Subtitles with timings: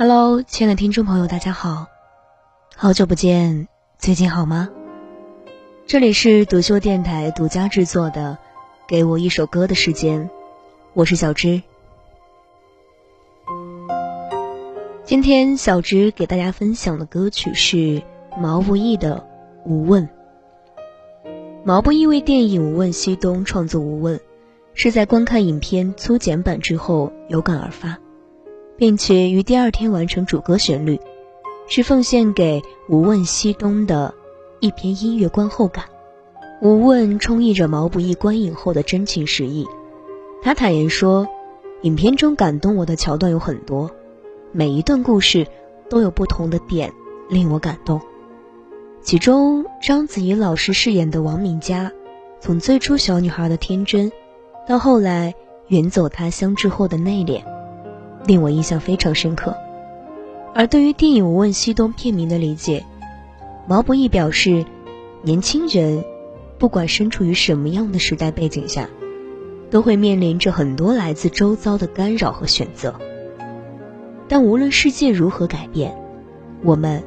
[0.00, 1.88] Hello，亲爱的听众朋友，大家好，
[2.76, 3.66] 好久不见，
[3.98, 4.68] 最近好吗？
[5.88, 8.38] 这里是独秀电台独家制作的
[8.88, 10.28] 《给我一首歌的时间》，
[10.94, 11.60] 我是小芝。
[15.02, 18.00] 今天小芝给大家分享的歌曲是
[18.38, 19.26] 毛不易的
[19.68, 20.08] 《无问》。
[21.64, 24.16] 毛不易为电影《无问西东》创作《无问》，
[24.74, 27.98] 是在观看影片粗剪版之后有感而发。
[28.78, 31.00] 并且于第二天完成主歌旋律，
[31.66, 34.14] 是奉献给《无问西东》的
[34.60, 35.84] 一篇音乐观后感。
[36.60, 39.66] 《无问》充溢着毛不易观影后的真情实意。
[40.42, 41.26] 他坦言说
[41.82, 43.90] ：“影片中感动我的桥段有很多，
[44.52, 45.48] 每一段故事
[45.90, 46.92] 都有不同的点
[47.28, 48.00] 令我感动。
[49.02, 51.90] 其中，章子怡老师饰演的王敏佳，
[52.40, 54.12] 从最初小女孩的天真，
[54.68, 55.34] 到后来
[55.66, 57.42] 远走他乡之后的内敛。”
[58.28, 59.56] 令我印象非常深刻。
[60.54, 62.84] 而对于电影《无问西东》片名的理解，
[63.66, 64.66] 毛不易表示，
[65.22, 66.04] 年轻人
[66.58, 68.88] 不管身处于什么样的时代背景下，
[69.70, 72.94] 都会面临着很多来自周遭的干扰和选择。
[74.28, 75.96] 但无论世界如何改变，
[76.62, 77.02] 我们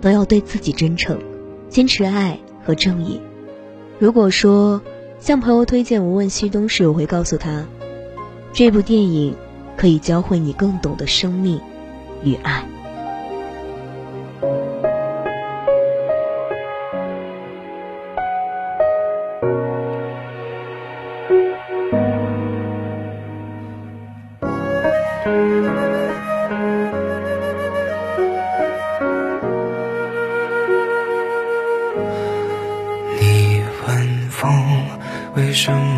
[0.00, 1.18] 都要对自己真诚，
[1.68, 3.20] 坚持爱和正义。
[3.98, 4.80] 如果说
[5.18, 7.66] 向朋友推荐《无问西东》时，我会告诉他，
[8.54, 9.34] 这部电影。
[9.78, 11.60] 可以教会你更懂得生命
[12.24, 12.64] 与爱。
[33.20, 34.50] 你问风
[35.36, 35.97] 为什么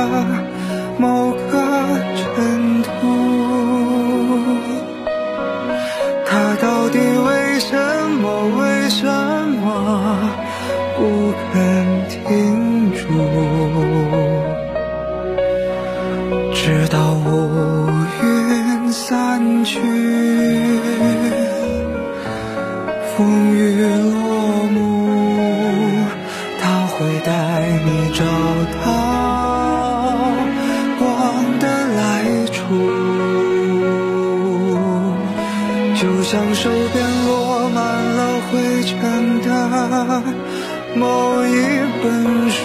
[11.31, 11.55] 不肯
[12.09, 13.07] 停住，
[16.53, 17.89] 直到乌
[18.21, 19.79] 云散去，
[23.15, 24.19] 风雨落
[24.73, 24.75] 幕，
[26.61, 27.31] 他会带
[27.85, 28.25] 你找
[28.83, 28.85] 到
[30.99, 31.09] 光
[31.59, 31.65] 的
[31.95, 32.01] 来
[32.51, 32.59] 处，
[35.95, 38.19] 就像手边落满了
[38.51, 39.47] 灰尘的。
[40.95, 41.49] 某一
[42.03, 42.59] 本书，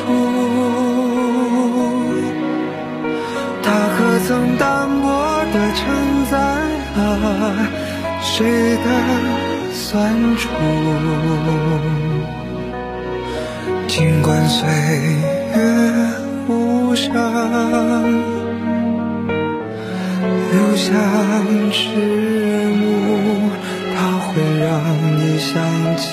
[3.62, 5.06] 它可曾单薄
[5.52, 5.84] 地承
[6.30, 6.36] 载
[6.96, 7.00] 了
[8.20, 8.86] 谁的
[9.72, 10.48] 酸楚？
[13.86, 14.68] 尽管岁
[15.54, 15.58] 月
[16.48, 17.12] 无声，
[20.52, 20.92] 留下
[21.70, 21.80] 迟
[22.76, 23.48] 暮，
[23.94, 24.66] 它会让
[25.16, 25.54] 你想
[25.96, 26.04] 起。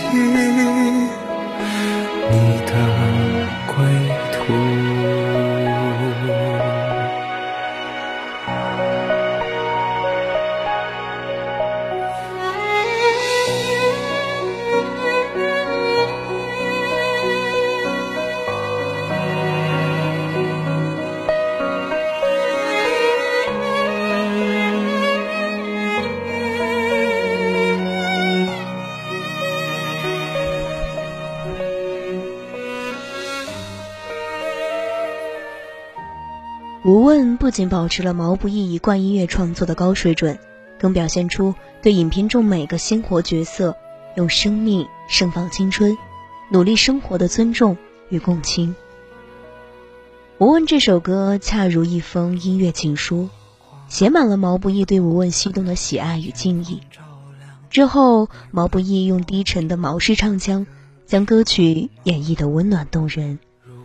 [36.85, 40.37] 无问不仅保持了毛不易一贯音乐创作的高水准，
[40.77, 43.77] 更表现出对影片中每个鲜活角色
[44.17, 45.97] 用生命盛放青春、
[46.51, 47.77] 努力生活的尊重
[48.09, 48.75] 与共情。
[50.39, 53.29] 无问这首歌恰如一封音乐情书，
[53.87, 56.81] 写满了毛不易对无问西东的喜爱与敬意。
[57.69, 60.67] 之后，毛不易用低沉的毛式唱腔，
[61.05, 63.39] 将歌曲演绎的温暖动人、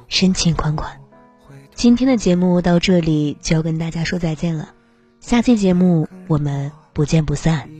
[0.09, 0.99] 深情款款。
[1.79, 4.71] 今天的节目到这里就要跟大家说再见了，
[5.21, 7.71] 下期节目我们不见不散。